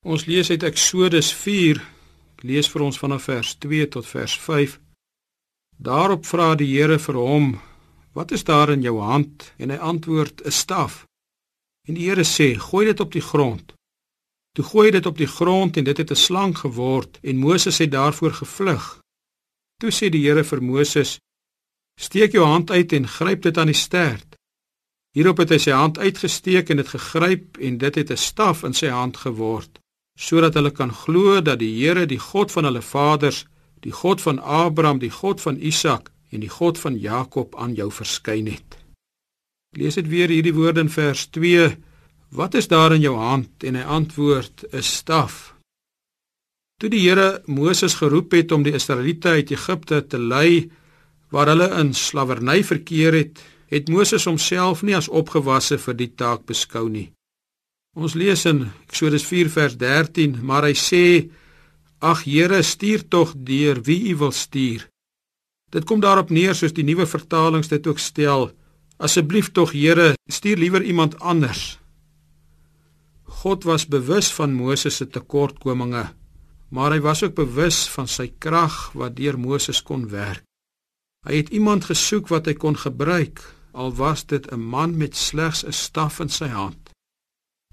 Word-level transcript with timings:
Ons 0.00 0.24
lees 0.24 0.48
uit 0.48 0.62
Eksodus 0.64 1.28
4. 1.36 1.76
Ek 2.38 2.44
lees 2.48 2.68
vir 2.72 2.82
ons 2.86 2.96
vanaf 2.96 3.26
vers 3.28 3.50
2 3.60 3.88
tot 3.92 4.06
vers 4.08 4.32
5. 4.40 4.78
Daarop 5.76 6.24
vra 6.24 6.54
die 6.56 6.70
Here 6.72 6.96
vir 6.98 7.18
hom: 7.20 7.60
"Wat 8.16 8.32
is 8.32 8.44
daar 8.44 8.70
in 8.72 8.80
jou 8.80 8.96
hand?" 9.00 9.52
En 9.58 9.68
hy 9.68 9.76
antwoord: 9.76 10.40
"’n 10.46 10.50
Staf." 10.50 11.04
En 11.86 11.94
die 11.94 12.08
Here 12.08 12.24
sê: 12.24 12.56
"Gooi 12.56 12.86
dit 12.86 13.00
op 13.00 13.12
die 13.12 13.20
grond." 13.20 13.74
Toe 14.56 14.64
gooi 14.64 14.86
hy 14.86 14.92
dit 14.92 15.06
op 15.06 15.18
die 15.18 15.26
grond 15.26 15.76
en 15.76 15.84
dit 15.84 15.96
het 15.96 16.10
'n 16.10 16.16
slang 16.16 16.56
geword 16.56 17.18
en 17.20 17.36
Moses 17.36 17.78
het 17.78 17.90
daarvoor 17.90 18.32
gevlug. 18.32 19.00
Toe 19.76 19.90
sê 19.90 20.08
die 20.08 20.24
Here 20.24 20.44
vir 20.44 20.62
Moses: 20.62 21.18
"Steek 22.00 22.32
jou 22.32 22.46
hand 22.46 22.70
uit 22.70 22.92
en 22.92 23.08
gryp 23.08 23.42
dit 23.42 23.58
aan 23.58 23.66
die 23.66 23.82
stert." 23.86 24.36
Hierop 25.12 25.36
het 25.36 25.50
hy 25.50 25.58
sy 25.58 25.70
hand 25.70 25.98
uitgesteek 25.98 26.70
en 26.70 26.76
dit 26.76 26.88
gegryp 26.88 27.58
en 27.58 27.78
dit 27.78 27.94
het 27.94 28.10
'n 28.10 28.16
staf 28.16 28.62
in 28.62 28.72
sy 28.74 28.88
hand 28.88 29.16
geword 29.16 29.79
sodat 30.20 30.56
hulle 30.58 30.72
kan 30.76 30.92
glo 30.92 31.40
dat 31.40 31.62
die 31.62 31.72
Here 31.78 32.04
die 32.06 32.20
God 32.20 32.52
van 32.52 32.68
hulle 32.68 32.82
vaders, 32.84 33.46
die 33.80 33.92
God 33.92 34.20
van 34.20 34.38
Abraham, 34.38 35.00
die 35.00 35.12
God 35.12 35.40
van 35.40 35.56
Isak 35.56 36.10
en 36.30 36.44
die 36.44 36.52
God 36.52 36.78
van 36.78 36.98
Jakob 37.00 37.56
aan 37.56 37.72
jou 37.74 37.88
verskyn 37.92 38.50
het. 38.52 38.76
Ek 39.72 39.80
lees 39.80 39.96
dit 39.96 40.10
weer 40.10 40.28
hierdie 40.28 40.54
woorde 40.54 40.84
in 40.84 40.92
vers 40.92 41.24
2. 41.32 41.70
Wat 42.36 42.54
is 42.58 42.68
daar 42.68 42.92
in 42.92 43.02
jou 43.02 43.16
hand? 43.16 43.64
En 43.64 43.78
hy 43.78 43.84
antwoord: 43.86 44.66
'n 44.72 44.82
staf. 44.82 45.54
Toe 46.80 46.90
die 46.90 47.00
Here 47.08 47.42
Moses 47.46 47.94
geroep 47.94 48.32
het 48.32 48.52
om 48.52 48.62
die 48.62 48.74
Israeliete 48.74 49.28
uit 49.28 49.50
Egipte 49.50 50.06
te 50.06 50.18
lei 50.18 50.70
waar 51.30 51.46
hulle 51.46 51.68
in 51.80 51.94
slawerny 51.94 52.64
verkeer 52.64 53.12
het, 53.14 53.40
het 53.68 53.88
Moses 53.88 54.24
homself 54.24 54.82
nie 54.82 54.96
as 54.96 55.08
opgewasse 55.08 55.78
vir 55.78 55.94
die 55.94 56.12
taak 56.14 56.46
beskou 56.46 56.88
nie. 56.88 57.12
Ons 57.98 58.14
lees 58.14 58.44
in 58.46 58.68
Eksodus 58.86 59.24
4 59.26 59.48
vers 59.50 59.74
13, 59.74 60.36
maar 60.46 60.62
hy 60.62 60.74
sê: 60.78 61.30
"Ag 61.98 62.22
Here, 62.22 62.62
stuur 62.62 63.08
tog 63.08 63.34
deur 63.34 63.82
wie 63.82 64.12
U 64.12 64.16
wil 64.16 64.30
stuur." 64.30 64.86
Dit 65.70 65.84
kom 65.84 66.00
daarop 66.00 66.30
neer 66.30 66.54
soos 66.54 66.72
die 66.72 66.84
nuwe 66.84 67.06
vertalings 67.06 67.68
dit 67.68 67.86
ook 67.86 67.98
stel: 67.98 68.52
"Asseblief 68.96 69.50
tog 69.50 69.72
Here, 69.72 70.14
stuur 70.30 70.56
liewer 70.56 70.82
iemand 70.82 71.18
anders." 71.18 71.78
God 73.24 73.64
was 73.64 73.88
bewus 73.88 74.32
van 74.32 74.54
Moses 74.54 74.96
se 74.96 75.06
tekortkominge, 75.06 76.14
maar 76.68 76.92
hy 76.92 77.00
was 77.00 77.22
ook 77.22 77.34
bewus 77.34 77.88
van 77.88 78.06
sy 78.06 78.32
krag 78.38 78.92
wat 78.94 79.16
deur 79.16 79.38
Moses 79.38 79.82
kon 79.82 80.08
werk. 80.08 80.44
Hy 81.26 81.34
het 81.42 81.48
iemand 81.48 81.84
gesoek 81.84 82.28
wat 82.28 82.46
hy 82.46 82.54
kon 82.54 82.76
gebruik, 82.76 83.42
al 83.72 83.92
was 83.94 84.26
dit 84.26 84.46
'n 84.52 84.60
man 84.60 84.96
met 84.96 85.16
slegs 85.16 85.64
'n 85.64 85.72
staf 85.72 86.20
in 86.20 86.28
sy 86.28 86.46
hand. 86.46 86.89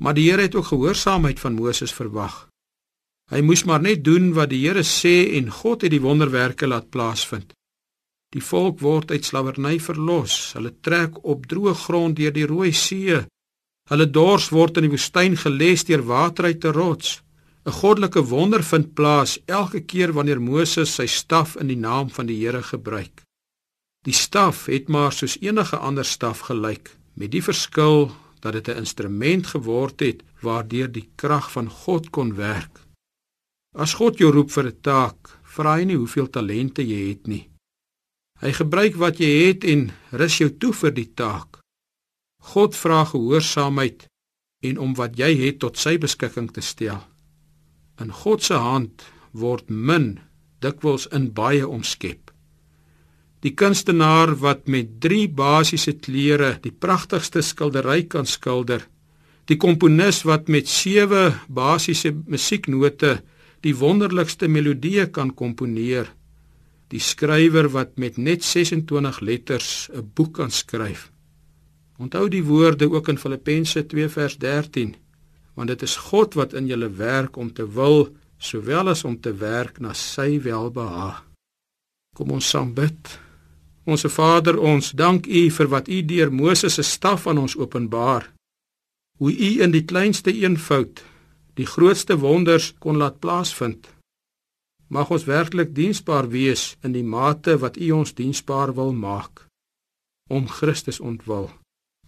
Maar 0.00 0.14
die 0.14 0.30
Here 0.30 0.42
het 0.42 0.54
ook 0.54 0.72
gehoorsaamheid 0.72 1.40
van 1.40 1.54
Moses 1.54 1.92
verwag. 1.92 2.48
Hy 3.32 3.40
moes 3.42 3.64
maar 3.64 3.80
net 3.82 4.04
doen 4.04 4.32
wat 4.36 4.50
die 4.52 4.62
Here 4.66 4.84
sê 4.84 5.34
en 5.38 5.50
God 5.50 5.82
het 5.82 5.90
die 5.90 6.02
wonderwerke 6.02 6.66
laat 6.66 6.90
plaasvind. 6.90 7.52
Die 8.34 8.42
volk 8.42 8.80
word 8.84 9.10
uit 9.10 9.24
slawerny 9.24 9.78
verlos. 9.80 10.52
Hulle 10.54 10.74
trek 10.84 11.22
op 11.24 11.46
droë 11.48 11.74
grond 11.86 12.16
deur 12.18 12.34
die 12.34 12.46
Rooi 12.46 12.72
See. 12.72 13.22
Hulle 13.90 14.06
dors 14.10 14.50
word 14.50 14.76
in 14.76 14.86
die 14.86 14.92
woestyn 14.92 15.38
geles 15.40 15.86
deur 15.88 16.02
water 16.06 16.50
uit 16.50 16.64
'n 16.64 16.74
rots. 16.74 17.22
'n 17.66 17.72
Goddelike 17.80 18.22
wonder 18.30 18.62
vind 18.62 18.94
plaas 18.94 19.38
elke 19.46 19.80
keer 19.80 20.12
wanneer 20.12 20.40
Moses 20.40 20.94
sy 20.94 21.06
staf 21.06 21.56
in 21.56 21.66
die 21.66 21.82
naam 21.88 22.10
van 22.10 22.26
die 22.26 22.38
Here 22.44 22.62
gebruik. 22.62 23.22
Die 24.04 24.14
staf 24.14 24.66
het 24.66 24.88
maar 24.88 25.12
soos 25.12 25.38
enige 25.40 25.76
ander 25.76 26.04
staf 26.04 26.38
gelyk, 26.46 26.94
met 27.14 27.30
die 27.30 27.42
verskil 27.42 28.12
dat 28.46 28.52
dit 28.58 28.68
'n 28.68 28.82
instrument 28.84 29.46
geword 29.46 30.00
het 30.00 30.22
waardeur 30.40 30.88
die 30.92 31.08
krag 31.14 31.52
van 31.52 31.68
God 31.70 32.10
kon 32.10 32.34
werk. 32.34 32.80
As 33.74 33.94
God 33.94 34.18
jou 34.18 34.30
roep 34.32 34.50
vir 34.50 34.66
'n 34.66 34.80
taak, 34.80 35.18
vra 35.42 35.76
hy 35.76 35.84
nie 35.84 35.96
hoeveel 35.96 36.30
talente 36.30 36.82
jy 36.82 37.08
het 37.08 37.26
nie. 37.26 37.48
Hy 38.40 38.52
gebruik 38.52 38.94
wat 38.94 39.18
jy 39.18 39.46
het 39.46 39.64
en 39.64 39.90
rus 40.10 40.38
jou 40.38 40.50
toe 40.50 40.72
vir 40.72 40.92
die 40.94 41.10
taak. 41.14 41.58
God 42.52 42.76
vra 42.76 43.04
gehoorsaamheid 43.04 44.06
en 44.62 44.78
om 44.78 44.94
wat 44.94 45.18
jy 45.18 45.32
het 45.44 45.58
tot 45.58 45.76
sy 45.76 45.98
beskikking 45.98 46.52
te 46.52 46.60
stel. 46.60 47.00
In 48.00 48.12
God 48.12 48.42
se 48.42 48.54
hand 48.54 49.04
word 49.32 49.70
min 49.70 50.20
dikwels 50.60 51.06
in 51.06 51.32
baie 51.32 51.68
omskep. 51.68 52.25
Die 53.44 53.52
kunstenaar 53.54 54.32
wat 54.40 54.66
met 54.66 55.00
3 55.00 55.28
basiese 55.28 55.92
kleure 55.92 56.56
die 56.62 56.72
pragtigste 56.72 57.42
skildery 57.42 58.04
kan 58.08 58.26
skilder. 58.26 58.86
Die 59.46 59.58
komponis 59.60 60.24
wat 60.26 60.48
met 60.48 60.68
7 60.68 61.34
basiese 61.48 62.14
musieknote 62.26 63.18
die 63.62 63.74
wonderlikste 63.76 64.48
melodieë 64.48 65.10
kan 65.12 65.32
komponeer. 65.34 66.08
Die 66.88 67.02
skrywer 67.02 67.68
wat 67.74 67.96
met 67.98 68.16
net 68.16 68.44
26 68.44 69.20
letters 69.20 69.90
'n 69.92 70.10
boek 70.14 70.34
kan 70.34 70.50
skryf. 70.50 71.10
Onthou 71.98 72.28
die 72.28 72.44
woorde 72.44 72.90
ook 72.90 73.08
in 73.08 73.18
Filippense 73.18 73.86
2 73.86 74.08
vers 74.08 74.36
13, 74.36 74.94
want 75.54 75.68
dit 75.68 75.82
is 75.82 75.96
God 75.96 76.34
wat 76.34 76.52
in 76.52 76.66
julle 76.66 76.90
werk 76.90 77.36
om 77.36 77.52
te 77.52 77.64
wil 77.64 78.08
sowel 78.38 78.88
as 78.88 79.04
om 79.04 79.20
te 79.20 79.32
werk 79.32 79.80
na 79.80 79.92
sy 79.92 80.40
welbehaag. 80.42 81.24
Kom 82.14 82.30
ons 82.30 82.48
saam 82.48 82.74
bid. 82.74 83.25
Onse 83.86 84.08
Vader, 84.10 84.58
ons 84.58 84.90
dank 84.98 85.26
U 85.26 85.42
vir 85.58 85.68
wat 85.70 85.88
U 85.88 86.00
deur 86.02 86.32
Moses 86.34 86.74
se 86.74 86.82
staf 86.82 87.26
aan 87.30 87.38
ons 87.38 87.54
openbaar. 87.56 88.32
Hoe 89.18 89.32
U 89.32 89.50
in 89.62 89.70
die 89.70 89.84
kleinste 89.84 90.34
eenvoud 90.34 91.04
die 91.56 91.66
grootste 91.66 92.18
wonders 92.20 92.74
kon 92.78 92.98
laat 93.00 93.20
plaasvind. 93.22 93.88
Mag 94.92 95.10
ons 95.10 95.24
werklik 95.24 95.72
diensbaar 95.74 96.28
wees 96.28 96.74
in 96.84 96.92
die 96.92 97.06
mate 97.06 97.56
wat 97.62 97.80
U 97.80 97.90
ons 98.02 98.14
diensbaar 98.14 98.74
wil 98.76 98.92
maak. 98.92 99.46
Om 100.28 100.50
Christus 100.58 101.00
ontwil. 101.00 101.50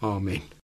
Amen. 0.00 0.46